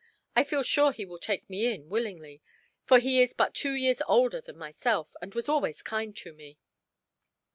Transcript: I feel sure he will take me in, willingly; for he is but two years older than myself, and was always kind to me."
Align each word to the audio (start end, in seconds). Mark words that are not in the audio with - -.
I 0.35 0.43
feel 0.43 0.63
sure 0.63 0.91
he 0.91 1.05
will 1.05 1.19
take 1.19 1.47
me 1.47 1.67
in, 1.71 1.87
willingly; 1.87 2.41
for 2.85 2.97
he 2.97 3.21
is 3.21 3.33
but 3.35 3.53
two 3.53 3.73
years 3.75 4.01
older 4.07 4.41
than 4.41 4.57
myself, 4.57 5.13
and 5.21 5.35
was 5.35 5.47
always 5.47 5.83
kind 5.83 6.17
to 6.17 6.33
me." 6.33 6.57